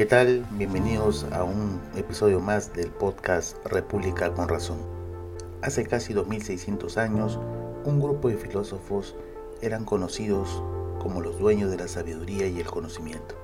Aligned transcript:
¿Qué 0.00 0.06
tal? 0.06 0.46
Bienvenidos 0.52 1.26
a 1.30 1.44
un 1.44 1.78
episodio 1.94 2.40
más 2.40 2.72
del 2.72 2.88
podcast 2.88 3.62
República 3.66 4.32
con 4.32 4.48
Razón. 4.48 4.78
Hace 5.60 5.84
casi 5.84 6.14
2600 6.14 6.96
años, 6.96 7.38
un 7.84 8.00
grupo 8.00 8.28
de 8.28 8.38
filósofos 8.38 9.14
eran 9.60 9.84
conocidos 9.84 10.62
como 11.00 11.20
los 11.20 11.38
dueños 11.38 11.70
de 11.70 11.76
la 11.76 11.86
sabiduría 11.86 12.46
y 12.46 12.60
el 12.60 12.66
conocimiento. 12.66 13.34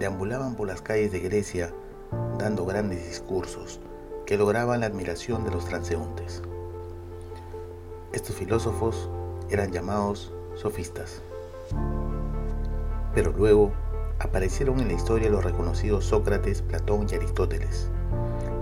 Deambulaban 0.00 0.56
por 0.56 0.66
las 0.66 0.82
calles 0.82 1.12
de 1.12 1.20
Grecia 1.20 1.72
dando 2.40 2.66
grandes 2.66 3.06
discursos 3.06 3.78
que 4.26 4.36
lograban 4.36 4.80
la 4.80 4.86
admiración 4.86 5.44
de 5.44 5.52
los 5.52 5.66
transeúntes. 5.66 6.42
Estos 8.12 8.34
filósofos 8.34 9.08
eran 9.50 9.70
llamados 9.70 10.32
sofistas. 10.56 11.22
Pero 13.14 13.30
luego 13.30 13.70
aparecieron 14.18 14.80
en 14.80 14.88
la 14.88 14.94
historia 14.94 15.30
los 15.30 15.44
reconocidos 15.44 16.04
Sócrates, 16.04 16.62
Platón 16.62 17.06
y 17.10 17.14
Aristóteles, 17.14 17.88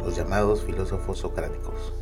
los 0.04 0.16
llamados 0.16 0.62
filósofos 0.64 1.18
socráticos. 1.18 1.92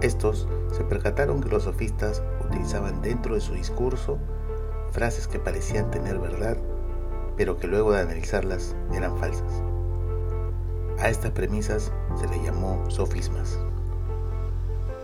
Estos 0.00 0.48
se 0.72 0.84
percataron 0.84 1.42
que 1.42 1.48
los 1.48 1.64
sofistas 1.64 2.22
utilizaban 2.44 3.02
dentro 3.02 3.34
de 3.34 3.40
su 3.40 3.54
discurso 3.54 4.18
frases 4.92 5.28
que 5.28 5.38
parecían 5.38 5.90
tener 5.90 6.18
verdad, 6.18 6.56
pero 7.36 7.58
que 7.58 7.66
luego 7.66 7.92
de 7.92 8.00
analizarlas 8.00 8.74
eran 8.94 9.16
falsas. 9.18 9.62
A 10.98 11.08
estas 11.10 11.32
premisas 11.32 11.92
se 12.18 12.26
les 12.28 12.42
llamó 12.42 12.82
sofismas. 12.88 13.58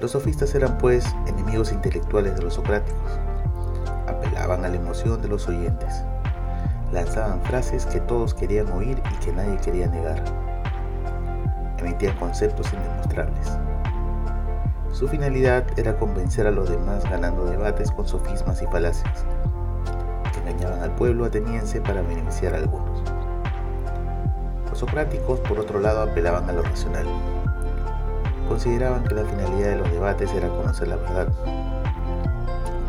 Los 0.00 0.12
sofistas 0.12 0.54
eran 0.54 0.78
pues 0.78 1.04
enemigos 1.26 1.72
intelectuales 1.72 2.34
de 2.34 2.42
los 2.42 2.54
socráticos. 2.54 3.10
Apelaban 4.06 4.64
a 4.64 4.68
la 4.68 4.76
emoción 4.76 5.20
de 5.20 5.28
los 5.28 5.46
oyentes. 5.48 6.02
Lanzaban 6.92 7.40
frases 7.42 7.86
que 7.86 8.00
todos 8.00 8.34
querían 8.34 8.70
oír 8.70 9.02
y 9.12 9.24
que 9.24 9.32
nadie 9.32 9.56
quería 9.58 9.86
negar. 9.86 10.22
Emitían 11.78 12.16
conceptos 12.16 12.70
indemostrables. 12.72 13.58
Su 14.92 15.08
finalidad 15.08 15.64
era 15.78 15.96
convencer 15.96 16.46
a 16.46 16.50
los 16.50 16.68
demás 16.68 17.02
ganando 17.08 17.46
debates 17.46 17.90
con 17.90 18.06
sofismas 18.06 18.60
y 18.60 18.66
falacias, 18.66 19.24
que 20.32 20.40
engañaban 20.40 20.82
al 20.82 20.94
pueblo 20.94 21.24
ateniense 21.24 21.80
para 21.80 22.02
beneficiar 22.02 22.54
a 22.54 22.58
algunos. 22.58 23.02
Los 24.68 24.78
socráticos, 24.78 25.40
por 25.40 25.58
otro 25.58 25.80
lado, 25.80 26.02
apelaban 26.02 26.48
a 26.48 26.52
lo 26.52 26.62
racional. 26.62 27.06
Consideraban 28.48 29.02
que 29.04 29.14
la 29.14 29.24
finalidad 29.24 29.70
de 29.70 29.76
los 29.76 29.90
debates 29.90 30.30
era 30.34 30.48
conocer 30.48 30.88
la 30.88 30.96
verdad. 30.96 31.28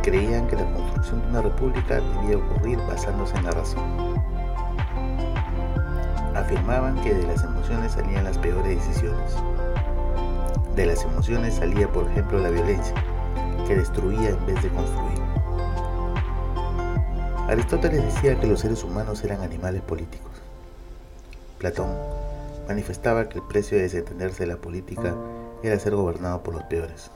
Creían 0.03 0.47
que 0.47 0.55
la 0.55 0.71
construcción 0.73 1.21
de 1.21 1.27
una 1.29 1.41
república 1.41 1.99
debía 2.01 2.37
ocurrir 2.37 2.77
basándose 2.87 3.35
en 3.37 3.45
la 3.45 3.51
razón. 3.51 3.83
Afirmaban 6.35 7.01
que 7.01 7.13
de 7.13 7.25
las 7.25 7.43
emociones 7.43 7.93
salían 7.93 8.25
las 8.25 8.37
peores 8.37 8.85
decisiones 8.85 9.37
de 10.75 10.87
las 10.87 11.03
emociones 11.03 11.55
salía, 11.55 11.87
por 11.91 12.09
ejemplo, 12.09 12.39
la 12.39 12.49
violencia, 12.49 12.95
que 13.67 13.75
destruía 13.75 14.29
en 14.29 14.45
vez 14.45 14.61
de 14.63 14.69
construir. 14.69 15.19
Aristóteles 17.47 18.03
decía 18.03 18.39
que 18.39 18.47
los 18.47 18.61
seres 18.61 18.83
humanos 18.83 19.23
eran 19.23 19.41
animales 19.41 19.81
políticos. 19.81 20.31
Platón 21.59 21.89
manifestaba 22.67 23.29
que 23.29 23.37
el 23.37 23.45
precio 23.45 23.77
de 23.77 23.83
desentenderse 23.83 24.43
de 24.43 24.47
la 24.47 24.57
política 24.57 25.15
era 25.61 25.77
ser 25.77 25.95
gobernado 25.95 26.41
por 26.41 26.55
los 26.55 26.63
peores. 26.63 27.11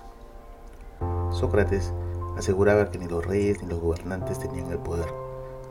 Sócrates 1.32 1.92
aseguraba 2.38 2.92
que 2.92 3.00
ni 3.00 3.08
los 3.08 3.26
reyes 3.26 3.62
ni 3.62 3.70
los 3.70 3.80
gobernantes 3.80 4.40
tenían 4.40 4.72
el 4.72 4.78
poder, 4.78 5.08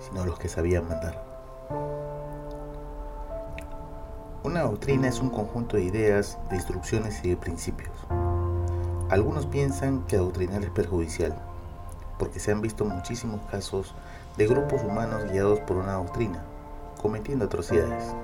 sino 0.00 0.24
los 0.24 0.38
que 0.38 0.48
sabían 0.48 0.88
mandar. 0.88 1.24
Una 4.42 4.62
doctrina 4.62 5.08
es 5.08 5.20
un 5.20 5.30
conjunto 5.30 5.76
de 5.76 5.84
ideas, 5.84 6.38
de 6.50 6.56
instrucciones 6.56 7.24
y 7.24 7.30
de 7.30 7.36
principios. 7.36 7.92
Algunos 9.10 9.46
piensan 9.46 10.04
que 10.06 10.16
adoctrinar 10.16 10.62
es 10.62 10.70
perjudicial, 10.70 11.34
porque 12.18 12.40
se 12.40 12.52
han 12.52 12.60
visto 12.60 12.84
muchísimos 12.84 13.40
casos 13.50 13.94
de 14.36 14.46
grupos 14.46 14.82
humanos 14.82 15.24
guiados 15.30 15.60
por 15.60 15.76
una 15.76 15.94
doctrina, 15.94 16.42
cometiendo 17.00 17.44
atrocidades. 17.44 18.14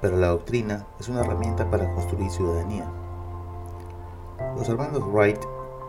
Pero 0.00 0.16
la 0.16 0.28
doctrina 0.28 0.84
es 1.00 1.08
una 1.08 1.20
herramienta 1.20 1.70
para 1.70 1.92
construir 1.94 2.30
ciudadanía. 2.30 2.86
Los 4.56 4.68
hermanos 4.68 5.02
Wright 5.12 5.40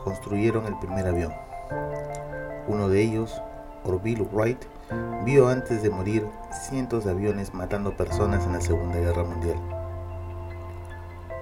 construyeron 0.08 0.66
el 0.68 0.80
primer 0.80 1.06
avión. 1.06 1.34
Uno 2.66 2.88
de 2.88 3.02
ellos, 3.02 3.42
Orville 3.84 4.26
Wright, 4.32 4.64
vio 5.26 5.50
antes 5.50 5.84
de 5.84 5.90
morir 5.90 6.26
cientos 6.70 7.04
de 7.04 7.12
aviones 7.12 7.54
matando 7.54 7.98
personas 7.98 8.46
en 8.46 8.54
la 8.54 8.62
Segunda 8.62 8.98
Guerra 9.00 9.26
Mundial. 9.26 9.58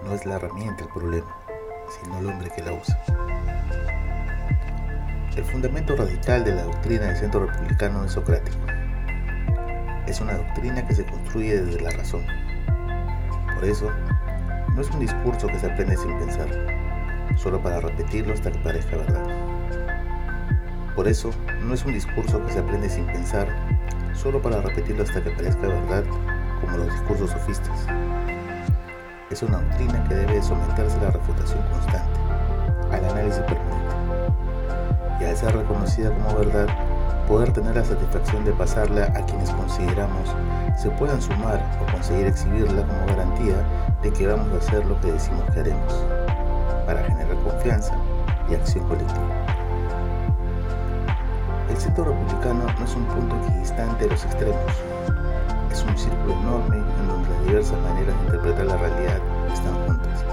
No 0.04 0.14
es 0.14 0.26
la 0.26 0.38
herramienta 0.38 0.84
el 0.84 0.90
problema, 0.90 1.28
sino 2.02 2.18
el 2.18 2.26
hombre 2.26 2.50
que 2.56 2.64
la 2.64 2.74
usa. 2.74 3.00
El 5.36 5.44
fundamento 5.44 5.96
radical 5.96 6.44
de 6.44 6.56
la 6.56 6.64
doctrina 6.64 7.06
del 7.06 7.18
centro 7.18 7.46
republicano 7.46 8.04
es 8.04 8.14
socrático. 8.14 8.58
Es 10.08 10.20
una 10.22 10.38
doctrina 10.38 10.88
que 10.88 10.96
se 10.96 11.06
construye 11.06 11.62
desde 11.62 11.82
la 11.82 11.92
razón. 11.92 12.26
Por 13.54 13.64
eso, 13.64 13.92
no 14.74 14.82
es 14.82 14.90
un 14.90 15.02
discurso 15.02 15.46
que 15.46 15.60
se 15.60 15.68
aprende 15.68 15.96
sin 15.98 16.18
pensar, 16.18 16.48
solo 17.36 17.62
para 17.62 17.80
repetirlo 17.80 18.34
hasta 18.34 18.52
que 18.52 18.60
parezca 18.60 18.98
verdad. 18.98 19.26
Por 20.96 21.08
eso, 21.08 21.32
no 21.62 21.74
es 21.74 21.84
un 21.86 21.94
discurso 21.94 22.44
que 22.46 22.54
se 22.54 22.60
aprende 22.60 22.90
sin 22.90 23.06
pensar, 23.08 23.48
solo 24.14 24.42
para 24.42 24.62
repetirlo 24.62 25.04
hasta 25.04 25.22
que 25.22 25.30
parezca 25.32 25.68
verdad, 25.68 26.04
como 26.62 26.78
los 26.78 26.92
discursos 26.92 27.32
sofistas. 27.32 27.86
Es 29.30 29.44
una 29.44 29.60
doctrina 29.60 30.04
que 30.08 30.16
debe 30.16 30.42
someterse 30.42 30.98
a 31.00 31.04
la 31.04 31.12
refutación 31.12 31.62
constante, 31.70 32.20
al 32.92 33.06
análisis 33.06 33.42
permanente. 33.42 33.96
Y 35.20 35.24
al 35.26 35.36
ser 35.36 35.56
reconocida 35.56 36.12
como 36.12 36.38
verdad, 36.38 36.68
poder 37.28 37.52
tener 37.52 37.76
la 37.76 37.84
satisfacción 37.84 38.46
de 38.46 38.52
pasarla 38.54 39.06
a 39.16 39.26
quienes 39.26 39.50
consideramos 39.50 40.30
se 40.78 40.90
puedan 40.92 41.22
sumar 41.22 41.60
o 41.82 41.92
conseguir 41.92 42.28
exhibirla 42.28 42.84
como 42.84 43.06
garantía 43.08 43.56
de 44.02 44.12
que 44.12 44.28
vamos 44.28 44.48
a 44.54 44.58
hacer 44.58 44.86
lo 44.86 45.00
que 45.02 45.12
decimos 45.12 45.44
que 45.52 45.60
haremos, 45.62 46.06
confianza 47.66 47.96
y 48.48 48.54
acción 48.54 48.88
colectiva. 48.88 49.28
El 51.68 51.78
centro 51.78 52.06
republicano 52.06 52.64
no 52.78 52.86
es 52.86 52.96
un 52.96 53.06
punto 53.06 53.36
equidistante 53.44 54.04
de 54.04 54.12
los 54.12 54.24
extremos, 54.24 54.72
es 55.72 55.84
un 55.84 55.98
círculo 55.98 56.34
enorme 56.34 56.78
en 56.78 57.08
donde 57.08 57.30
las 57.30 57.46
diversas 57.46 57.82
maneras 57.82 58.16
de 58.16 58.26
interpretar 58.26 58.66
la 58.68 58.78
realidad 58.78 59.20
están 59.52 59.74
juntas. 59.88 60.26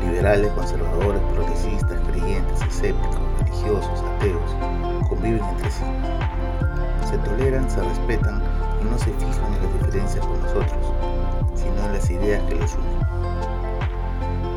Liberales, 0.00 0.52
conservadores, 0.52 1.20
progresistas, 1.34 1.98
creyentes, 2.08 2.62
escépticos, 2.62 3.18
religiosos, 3.40 4.04
ateos, 4.16 5.08
conviven 5.08 5.42
entre 5.42 5.70
sí. 5.72 5.82
Se 7.10 7.18
toleran, 7.18 7.68
se 7.68 7.82
respetan 7.82 8.40
y 8.80 8.84
no 8.84 8.96
se 8.96 9.10
fijan 9.14 9.54
en 9.54 9.62
las 9.64 9.72
diferencias 9.74 10.24
con 10.24 10.40
nosotros, 10.40 10.94
sino 11.56 11.84
en 11.84 11.92
las 11.92 12.08
ideas 12.10 12.44
que 12.44 12.54
los 12.54 12.74
unen. 12.76 12.98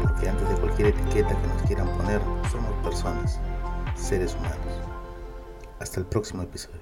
Porque 0.04 0.30
antes 0.30 0.48
de 0.48 0.56
cualquier 0.82 0.88
etiqueta 0.88 1.42
que 1.42 1.48
nos 1.48 1.62
quieran 1.64 1.88
poner, 1.98 2.22
somos 2.52 2.74
personas, 2.84 3.40
seres 3.96 4.34
humanos. 4.36 4.58
Hasta 5.80 6.00
el 6.00 6.06
próximo 6.08 6.44
episodio. 6.44 6.80